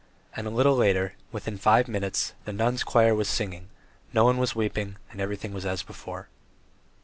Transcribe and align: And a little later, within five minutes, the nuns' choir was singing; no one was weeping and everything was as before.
And 0.35 0.47
a 0.47 0.49
little 0.49 0.75
later, 0.75 1.13
within 1.31 1.59
five 1.59 1.87
minutes, 1.87 2.33
the 2.45 2.51
nuns' 2.51 2.83
choir 2.83 3.13
was 3.13 3.29
singing; 3.29 3.69
no 4.13 4.25
one 4.25 4.37
was 4.39 4.55
weeping 4.55 4.95
and 5.11 5.21
everything 5.21 5.53
was 5.53 5.63
as 5.63 5.83
before. 5.83 6.27